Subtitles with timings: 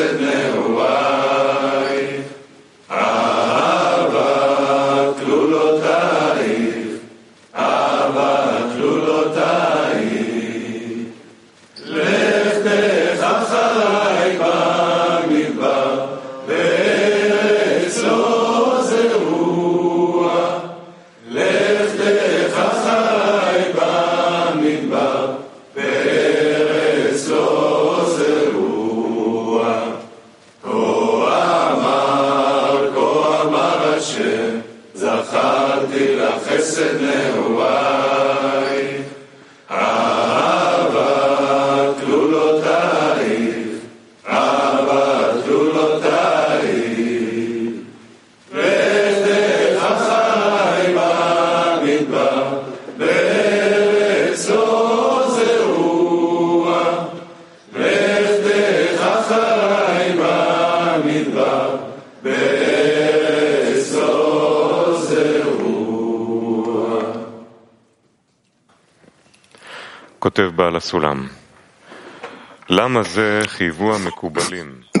[0.00, 0.29] said,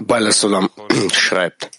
[0.02, 0.70] Balasulam
[1.12, 1.70] schreibt,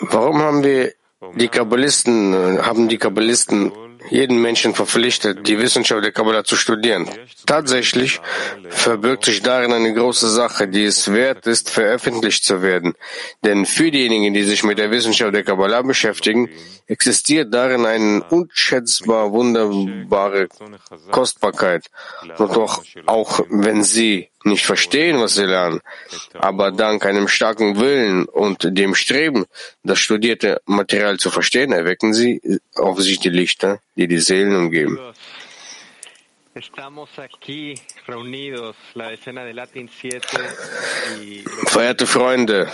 [0.00, 0.92] warum haben wir
[1.34, 3.72] die Kabbalisten, haben die Kabbalisten
[4.10, 7.08] jeden Menschen verpflichtet, die Wissenschaft der Kabbalah zu studieren.
[7.46, 8.20] Tatsächlich
[8.68, 12.94] verbirgt sich darin eine große Sache, die es wert ist, veröffentlicht zu werden.
[13.44, 16.48] Denn für diejenigen, die sich mit der Wissenschaft der Kabbalah beschäftigen,
[16.86, 20.48] existiert darin eine unschätzbar wunderbare
[21.10, 21.86] Kostbarkeit.
[22.38, 25.80] Und doch, auch wenn sie nicht verstehen, was sie lernen,
[26.34, 29.46] aber dank einem starken Willen und dem Streben,
[29.82, 32.40] das studierte Material zu verstehen, erwecken sie
[32.74, 34.98] auf sich die Lichter, die die Seelen umgeben.
[41.66, 42.68] Verehrte Freunde,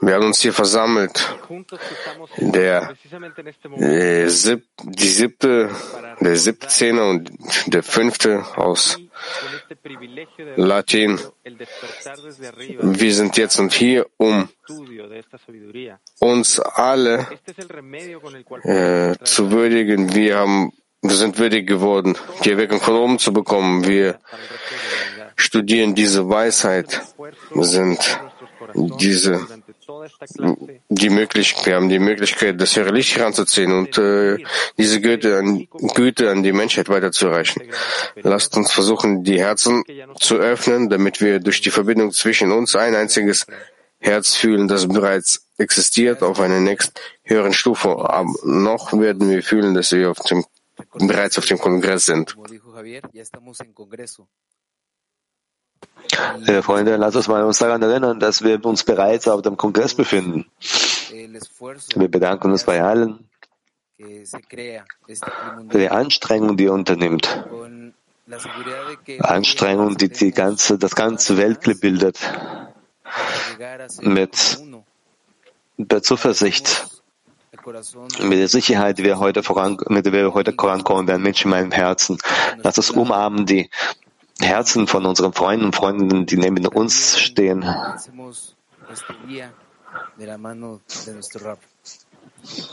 [0.00, 1.36] wir haben uns hier versammelt.
[2.38, 2.94] Der,
[3.78, 5.70] äh, sieb, die siebte,
[6.20, 7.30] der siebzehne und
[7.66, 8.98] der fünfte aus
[10.56, 11.20] Latin.
[12.80, 14.48] Wir sind jetzt und hier, um
[16.20, 17.26] uns alle
[18.62, 20.14] äh, zu würdigen.
[20.14, 23.86] Wir haben wir sind würdig geworden, die Erweckung von oben zu bekommen.
[23.86, 24.18] Wir
[25.36, 27.02] studieren diese Weisheit,
[27.54, 28.20] sind
[28.76, 29.46] diese
[30.88, 34.38] die Möglichkeit, wir haben die Möglichkeit, das höhere Licht heranzuziehen und äh,
[34.78, 37.62] diese Güte an, Güte an die Menschheit weiterzureichen.
[38.16, 39.84] Lasst uns versuchen, die Herzen
[40.18, 43.46] zu öffnen, damit wir durch die Verbindung zwischen uns ein einziges
[43.98, 46.94] Herz fühlen, das bereits existiert auf einer nächsten
[47.24, 47.88] höheren Stufe.
[47.88, 50.44] Aber noch werden wir fühlen, dass wir auf dem
[50.94, 52.36] bereits auf dem Kongress sind.
[56.38, 59.94] Liebe Freunde, lasst uns mal uns daran erinnern, dass wir uns bereits auf dem Kongress
[59.94, 60.46] befinden.
[61.94, 63.28] Wir bedanken uns bei allen
[63.98, 67.44] für die Anstrengung, die ihr unternimmt.
[69.20, 72.18] Anstrengung, die, die ganze, das ganze Weltbild bildet.
[74.00, 74.58] Mit
[75.78, 76.88] der Zuversicht,
[78.20, 79.42] mit der Sicherheit, die wir heute
[79.88, 82.18] mit der wir heute vorankommen werden, Menschen in meinem Herzen.
[82.62, 83.70] Lass uns umarmen die
[84.40, 87.64] Herzen von unseren Freunden und Freundinnen, die neben uns stehen.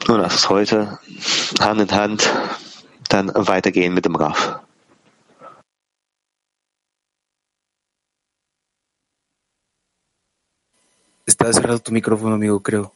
[0.07, 1.00] Und lass uns heute
[1.59, 2.29] Hand in Hand
[3.09, 4.59] dann weitergehen mit dem Raff.
[11.25, 12.91] Está cerrado tu micrófono, amigo, creo.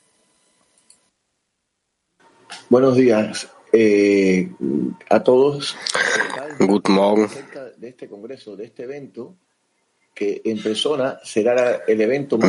[2.69, 4.49] Buenos días eh,
[5.09, 5.75] a todos.
[6.59, 7.29] Guten Morgen.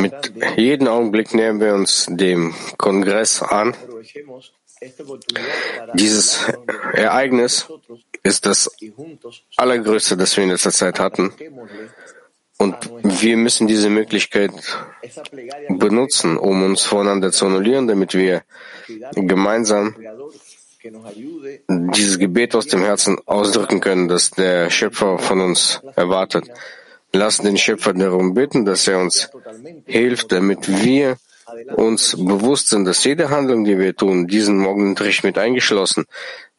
[0.01, 3.75] Mit jedem Augenblick nähern wir uns dem Kongress an.
[5.93, 6.47] Dieses
[6.93, 7.67] Ereignis
[8.23, 8.69] ist das
[9.57, 11.33] allergrößte, das wir in letzter Zeit hatten.
[12.57, 12.75] Und
[13.21, 14.51] wir müssen diese Möglichkeit
[15.69, 18.43] benutzen, um uns voneinander zu annullieren, damit wir
[19.15, 19.95] gemeinsam
[20.81, 26.45] dieses Gebet aus dem Herzen ausdrücken können, das der Schöpfer von uns erwartet.
[27.11, 29.29] Lassen den Schöpfer darum bitten, dass er uns
[29.85, 31.17] hilft, damit wir
[31.75, 36.05] uns bewusst sind, dass jede Handlung, die wir tun, diesen Morgenunterricht mit eingeschlossen,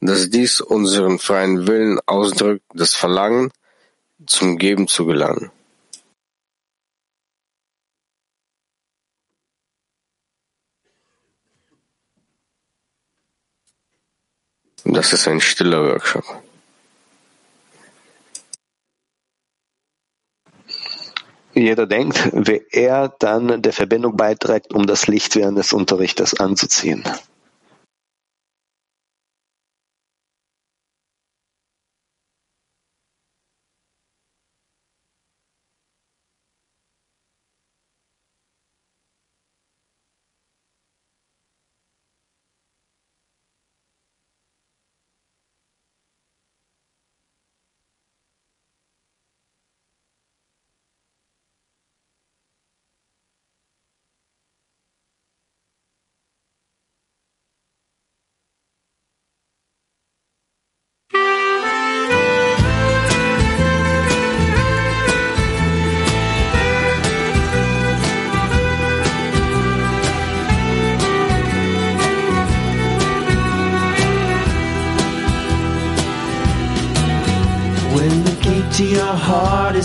[0.01, 3.53] dass dies unseren freien Willen ausdrückt, das Verlangen
[4.27, 5.51] zum Geben zu gelangen.
[14.85, 15.83] Das ist ein stiller
[21.61, 27.05] jeder denkt, wie er dann der Verbindung beiträgt, um das Licht während des Unterrichtes anzuziehen.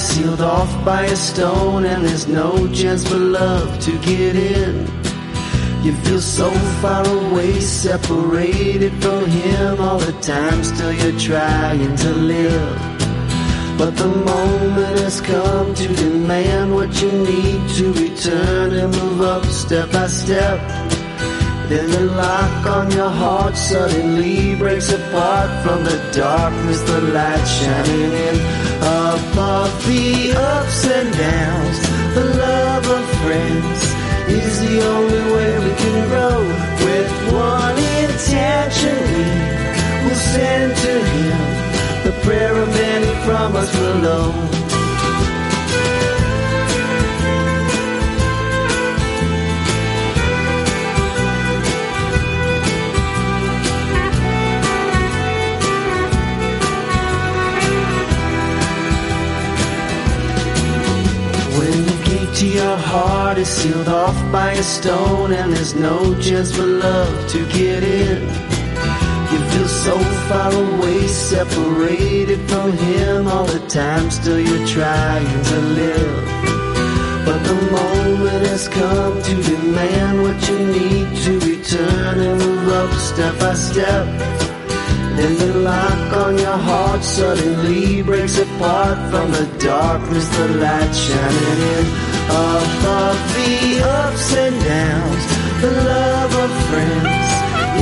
[0.05, 4.85] Sealed off by a stone and there's no chance for love to get in.
[5.83, 6.49] You feel so
[6.81, 12.77] far away, separated from him all the time, still you're trying to live.
[13.79, 19.45] But the moment has come to demand what you need to return and move up
[19.45, 20.59] step by step.
[21.67, 28.11] Then the lock on your heart suddenly breaks apart from the darkness, the light shining
[28.27, 28.74] in
[29.15, 31.77] above the ups and downs.
[32.15, 33.79] The love of friends
[34.27, 36.39] is the only way we can grow.
[36.85, 41.39] With one intention, we will send to Him
[42.05, 44.54] the prayer of many from us below.
[63.45, 68.21] Is sealed off by a stone and there's no chance for love to get in.
[69.31, 69.97] You feel so
[70.27, 76.15] far away, separated from him all the time, still you're trying to live.
[77.25, 82.91] But the moment has come to demand what you need to return and move up
[82.99, 84.05] step by step.
[85.17, 91.59] Then the lock on your heart suddenly breaks apart from the darkness, the light shining
[91.75, 95.23] in above the ups and downs.
[95.61, 97.29] The love of friends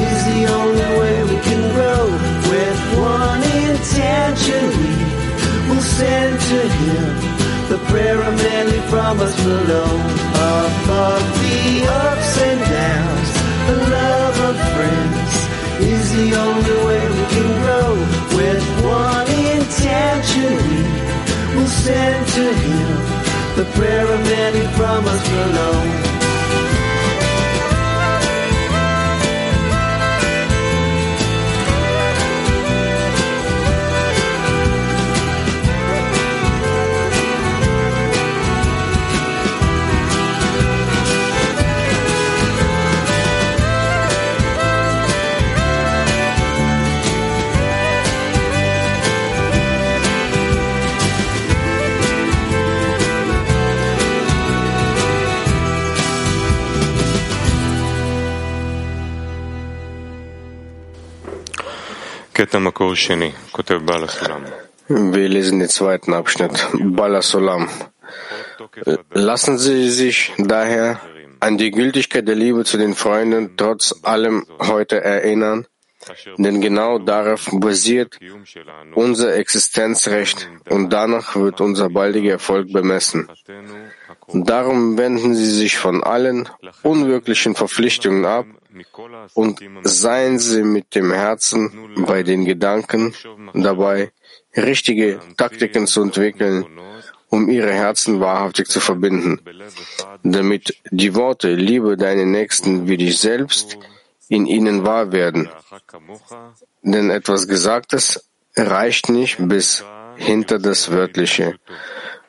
[0.07, 2.03] is the only way we can grow.
[2.51, 7.05] With one intention, we will send to Him
[7.69, 9.91] the prayer of many from us below.
[10.63, 13.29] Above the ups and downs,
[13.69, 15.33] the love of friends
[15.81, 17.89] is the only way we can grow.
[18.37, 23.22] With one intention, we will send to Him
[23.55, 26.12] the prayer of many from us below.
[64.87, 66.67] Wir lesen den zweiten Abschnitt.
[66.73, 67.69] Balasulam.
[69.11, 70.99] Lassen Sie sich daher
[71.39, 75.67] an die Gültigkeit der Liebe zu den Freunden trotz allem heute erinnern,
[76.37, 78.19] denn genau darauf basiert
[78.95, 83.27] unser Existenzrecht und danach wird unser baldiger Erfolg bemessen.
[84.33, 86.49] Darum wenden Sie sich von allen
[86.83, 88.45] unwirklichen Verpflichtungen ab
[89.33, 93.13] und seien Sie mit dem Herzen bei den Gedanken
[93.53, 94.11] dabei,
[94.55, 96.65] richtige Taktiken zu entwickeln,
[97.29, 99.39] um Ihre Herzen wahrhaftig zu verbinden,
[100.23, 103.77] damit die Worte Liebe deinen Nächsten wie dich selbst
[104.29, 105.49] in ihnen wahr werden.
[106.81, 109.83] Denn etwas Gesagtes reicht nicht bis
[110.15, 111.59] hinter das Wörtliche.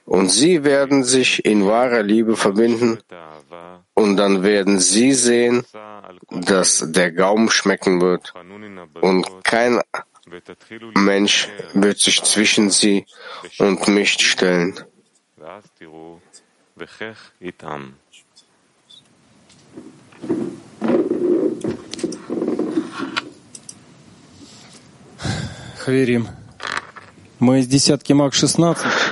[0.05, 2.99] Und sie werden sich in wahrer Liebe verbinden
[3.95, 5.65] und dann werden sie sehen,
[6.31, 8.35] dass der Gaumen schmecken wird
[9.01, 9.81] und kein
[10.95, 13.07] Mensch wird sich zwischen sie
[13.59, 14.79] und mich stellen.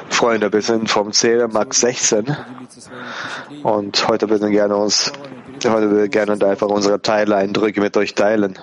[0.08, 2.34] Freunde, wir sind vom Zähler Mark 16
[3.62, 5.12] und heute würden wir gerne uns,
[5.66, 8.58] heute wir gerne einfach unsere Teileindrücke mit euch teilen.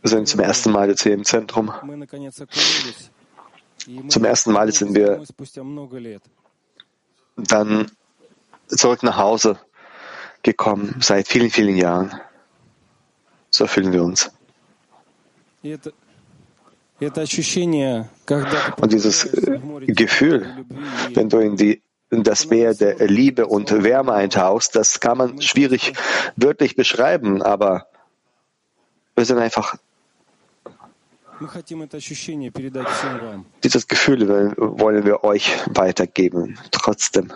[0.00, 1.70] Wir sind zum ersten Mal jetzt hier im Zentrum.
[4.08, 5.22] Zum ersten Mal sind wir
[7.36, 7.90] dann
[8.68, 9.58] zurück nach Hause
[10.42, 12.12] gekommen, seit vielen, vielen Jahren.
[13.50, 14.30] So fühlen wir uns.
[18.80, 20.64] Und dieses äh, Gefühl,
[21.14, 25.42] wenn du in die in das Meer der Liebe und Wärme eintauchst, das kann man
[25.42, 25.92] schwierig
[26.36, 27.86] wörtlich beschreiben, aber
[29.14, 29.76] wir sind einfach
[33.62, 37.32] dieses Gefühl äh, wollen wir euch weitergeben, trotzdem.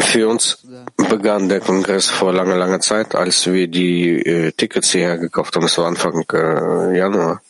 [0.00, 0.66] Für uns
[0.96, 5.62] begann der Kongress vor langer, langer Zeit, als wir die äh, Tickets hierher gekauft haben.
[5.62, 7.42] Das war Anfang äh, Januar.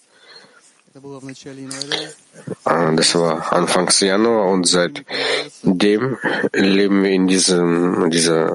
[2.64, 6.18] Äh, das war Anfang Januar und seitdem
[6.52, 8.48] leben wir in diesem dieser,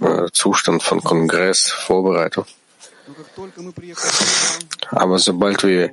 [0.00, 2.46] äh, Zustand von Kongress, Vorbereitung.
[4.90, 5.90] Aber sobald wir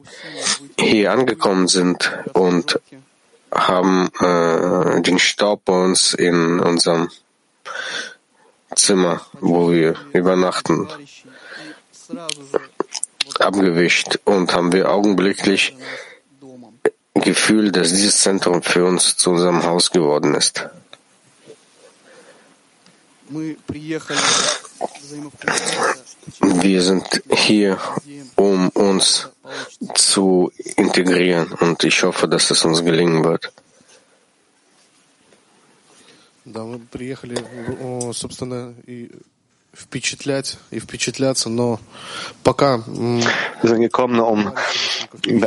[0.79, 2.79] hier angekommen sind und
[3.51, 7.09] haben äh, den Staub bei uns in unserem
[8.75, 10.87] Zimmer, wo wir übernachten,
[13.39, 15.75] abgewischt und haben wir augenblicklich
[17.15, 20.65] Gefühl, dass dieses Zentrum für uns zu unserem Haus geworden ist.
[26.41, 27.79] Wir sind hier,
[28.35, 29.29] um uns
[29.94, 33.52] zu integrieren und ich hoffe, dass es uns gelingen wird.
[36.44, 37.36] Да, мы приехали,
[37.80, 39.10] о, собственно, и
[39.72, 41.78] впечатлять, и впечатляться, но
[42.42, 43.20] пока м,
[43.62, 44.52] Wir sind gekommen, um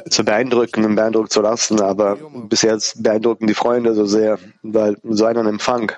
[0.09, 2.15] zu beeindrucken und beeindruckt zu lassen, aber
[2.47, 5.91] bis jetzt beeindrucken die Freunde so sehr, weil so einen Empfang,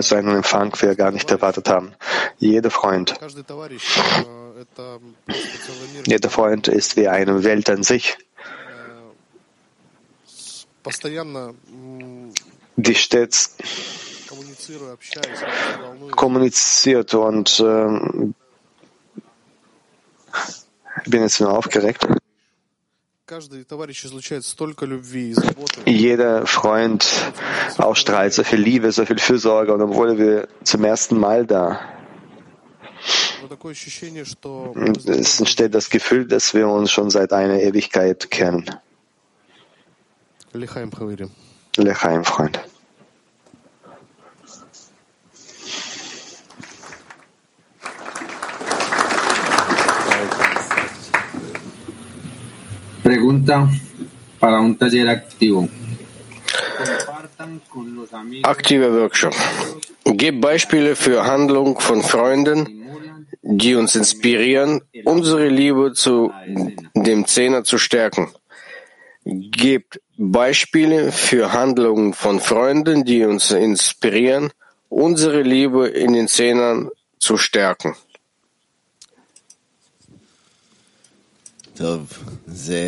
[0.00, 1.94] Seinen Empfang wir gar nicht erwartet haben.
[2.38, 3.14] Jeder Freund,
[6.06, 8.16] jeder Freund ist wie eine Welt an sich.
[12.76, 13.56] Die stets
[16.16, 18.32] kommuniziert und äh,
[21.04, 22.06] ich bin jetzt nur aufgeregt.
[25.86, 27.06] Jeder Freund
[27.78, 31.80] ausstrahlt so viel Liebe, so viel Fürsorge, und obwohl wir zum ersten Mal da
[35.06, 38.64] es entsteht das Gefühl, dass wir uns schon seit einer Ewigkeit kennen.
[41.76, 42.71] Lechaim, Freund.
[53.52, 53.68] Pregunta
[54.40, 55.68] para un taller activo.
[58.42, 59.34] Aktiver Workshop.
[60.04, 62.66] Gib Beispiele für Handlung von Freunden,
[63.42, 66.32] die uns inspirieren, unsere Liebe zu
[66.94, 68.28] dem Zehner zu stärken.
[69.24, 74.50] Gebt Beispiele für Handlungen von Freunden, die uns inspirieren,
[74.88, 77.94] unsere Liebe in den Zehnern zu stärken.
[81.77, 82.13] טוב,
[82.47, 82.81] זה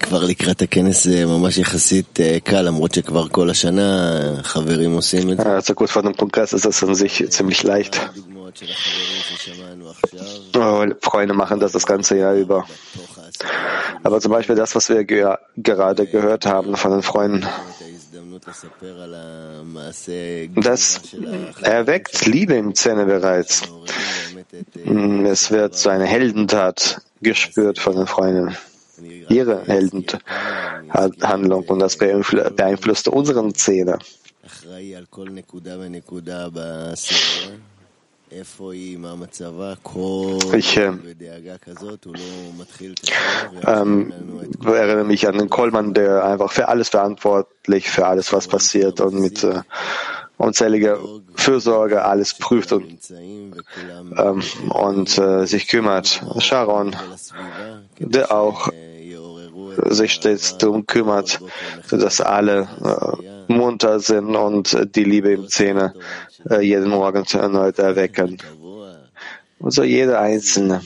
[0.00, 4.10] כבר לקראת הכנס זה ממש יחסית אה, קל, למרות שכבר כל השנה
[4.42, 5.58] חברים עושים את זה.
[5.58, 7.96] Also gut, vor dem Kongress ist das an sich ziemlich leicht.
[7.96, 10.20] הדוגמאות של החברים ששמענו עכשיו,
[10.56, 12.62] Oh, Freunde machen das das ganze Jahr über.
[12.94, 13.50] בתוך העשייה,
[14.04, 15.24] Aber zum Beispiel das, was wir ge
[15.56, 20.12] gerade gehört haben von den Freunden, את ההזדמנות לספר על המעשה
[20.56, 23.64] das של החברים erweckt Liebe im Zähne bereits.
[23.64, 23.90] שמעוררים
[24.34, 24.76] באמת את...
[24.86, 28.55] אה, Es wird so eine Heldentat gespürt von den Freunden.
[29.29, 33.97] Ihre Heldenhandlung und das beeinflusste unseren Zähne.
[40.53, 40.91] Ich äh,
[43.65, 44.13] ähm,
[44.65, 49.19] erinnere mich an den Kollmann, der einfach für alles verantwortlich, für alles, was passiert und
[49.19, 49.61] mit äh,
[50.39, 50.97] unzählige
[51.35, 56.23] Fürsorge alles prüft und, ähm, und äh, sich kümmert.
[56.39, 56.95] Sharon,
[57.99, 58.69] der auch
[59.89, 61.39] sich stets darum kümmert,
[61.91, 65.93] dass alle äh, munter sind und die Liebe im Zähne
[66.49, 68.37] äh, jeden Morgen erneut erwecken.
[69.59, 70.81] Und so jeder Einzelne.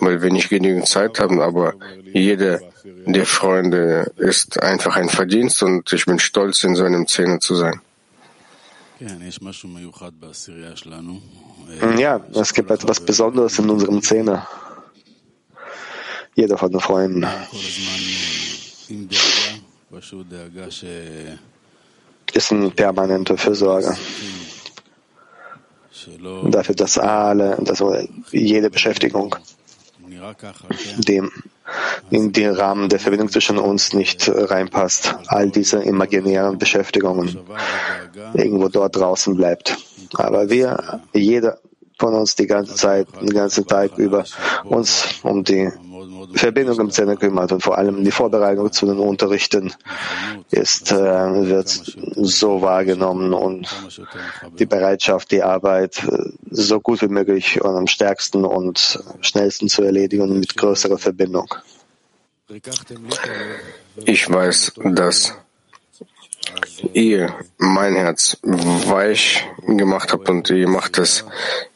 [0.00, 1.74] weil wir nicht genügend Zeit haben, aber
[2.12, 2.60] jeder
[3.06, 7.54] der Freunde ist einfach ein Verdienst und ich bin stolz, in so einem Szene zu
[7.54, 7.80] sein.
[11.98, 14.46] Ja, es gibt etwas Besonderes in unserem Szene.
[16.34, 17.26] Jeder von den Freunden
[22.32, 23.96] ist eine permanente Fürsorge.
[26.44, 27.82] Dafür, dass alle, dass
[28.30, 29.34] jede Beschäftigung
[30.96, 31.30] dem
[32.10, 35.14] in den Rahmen der Verbindung zwischen uns nicht reinpasst.
[35.26, 37.38] All diese imaginären Beschäftigungen
[38.34, 39.76] irgendwo dort draußen bleibt.
[40.14, 41.58] Aber wir, jeder
[41.98, 44.24] von uns die ganze Zeit, den ganzen Tag über
[44.64, 45.70] uns um die
[46.34, 49.72] Verbindung im Zentrum und vor allem die Vorbereitung zu den Unterrichten
[50.50, 51.68] ist, äh, wird
[52.16, 53.68] so wahrgenommen und
[54.58, 59.82] die Bereitschaft, die Arbeit äh, so gut wie möglich und am stärksten und schnellsten zu
[59.82, 61.54] erledigen mit größerer Verbindung.
[64.06, 65.34] Ich weiß, dass
[66.92, 71.24] ihr mein Herz weich gemacht habt und ihr macht es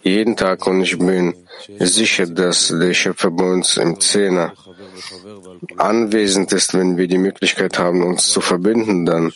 [0.02, 1.34] jeden Tag und ich bin
[1.78, 4.52] sicher, dass der Schöpfer bei uns im Zehner
[5.76, 9.32] anwesend ist, wenn wir die Möglichkeit haben, uns zu verbinden, dann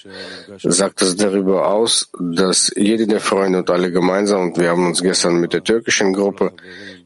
[0.62, 5.02] sagt es darüber aus, dass jede der Freunde und alle gemeinsam, und wir haben uns
[5.02, 6.52] gestern mit der türkischen Gruppe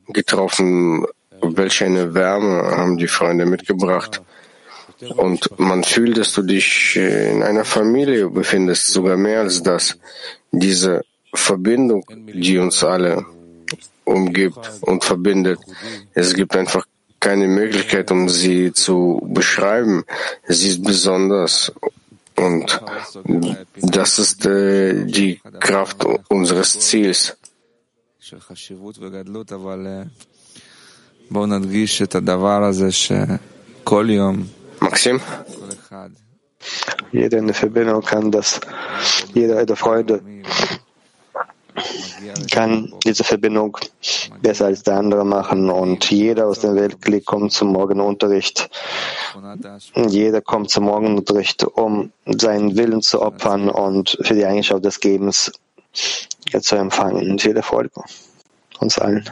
[0.09, 1.06] getroffen,
[1.42, 4.22] welche eine Wärme haben die Freunde mitgebracht.
[5.16, 9.96] Und man fühlt, dass du dich in einer Familie befindest, sogar mehr als das.
[10.50, 13.24] Diese Verbindung, die uns alle
[14.04, 15.60] umgibt und verbindet.
[16.14, 16.84] Es gibt einfach
[17.20, 20.04] keine Möglichkeit, um sie zu beschreiben.
[20.48, 21.72] Sie ist besonders
[22.36, 22.80] und
[23.76, 27.36] das ist äh, die Kraft unseres Ziels.
[34.81, 35.21] Maxim?
[37.12, 38.61] Jeder in der Verbindung kann das,
[39.35, 40.23] jeder der Freunde
[42.51, 43.77] kann diese Verbindung
[44.43, 48.69] besser als der andere machen und jeder aus dem Weltkrieg kommt zum Morgenunterricht.
[49.95, 55.53] Jeder kommt zum Morgenunterricht, um seinen Willen zu opfern und für die Eigenschaft des Gebens
[56.61, 57.38] zu empfangen.
[57.38, 57.93] Viel Erfolg
[58.81, 59.29] uns allen.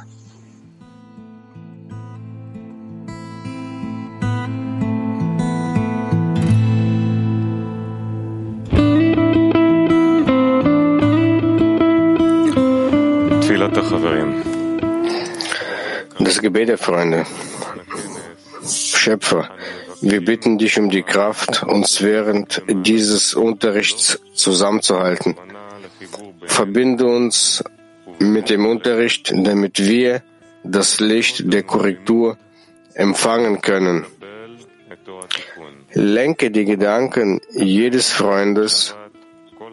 [16.18, 17.24] Das Gebet der Freunde.
[18.66, 19.50] Schöpfer,
[20.00, 25.36] wir bitten dich um die Kraft, uns während dieses Unterrichts zusammenzuhalten.
[26.44, 27.64] Verbinde uns
[28.18, 30.22] mit dem Unterricht, damit wir
[30.64, 32.36] das Licht der Korrektur
[32.94, 34.06] empfangen können.
[35.92, 38.94] Lenke die Gedanken jedes Freundes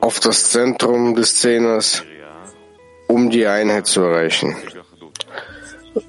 [0.02, 2.04] auf das Zentrum des Zehners,
[3.08, 4.56] um die Einheit zu erreichen.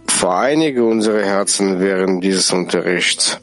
[0.06, 3.38] Vereinige unsere Herzen während dieses Unterrichts.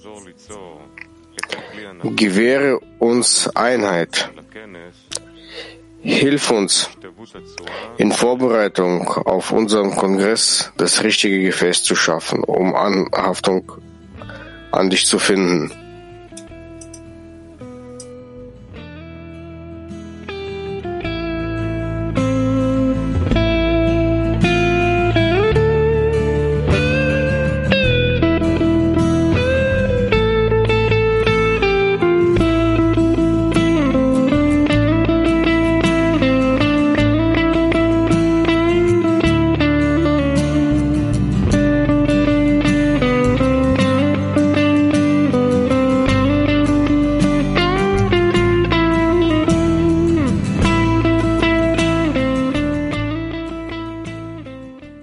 [2.04, 4.30] Gewähre uns Einheit.
[6.02, 6.90] Hilf uns
[7.98, 13.72] in Vorbereitung auf unseren Kongress das richtige Gefäß zu schaffen, um Anhaftung
[14.72, 15.72] an dich zu finden.